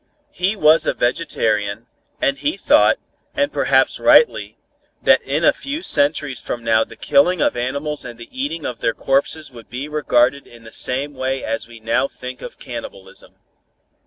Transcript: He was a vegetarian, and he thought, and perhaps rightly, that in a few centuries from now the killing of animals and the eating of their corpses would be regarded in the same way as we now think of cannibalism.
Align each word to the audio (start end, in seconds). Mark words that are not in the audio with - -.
He 0.31 0.55
was 0.55 0.87
a 0.87 0.95
vegetarian, 0.95 1.85
and 2.19 2.39
he 2.39 2.57
thought, 2.57 2.97
and 3.35 3.53
perhaps 3.53 3.99
rightly, 3.99 4.57
that 5.03 5.21
in 5.21 5.43
a 5.43 5.53
few 5.53 5.83
centuries 5.83 6.41
from 6.41 6.63
now 6.63 6.83
the 6.83 6.95
killing 6.95 7.39
of 7.39 7.55
animals 7.55 8.03
and 8.03 8.19
the 8.19 8.27
eating 8.31 8.65
of 8.65 8.79
their 8.79 8.95
corpses 8.95 9.51
would 9.51 9.69
be 9.69 9.87
regarded 9.87 10.47
in 10.47 10.63
the 10.63 10.73
same 10.73 11.13
way 11.13 11.43
as 11.43 11.67
we 11.67 11.79
now 11.79 12.07
think 12.07 12.41
of 12.41 12.57
cannibalism. 12.57 13.35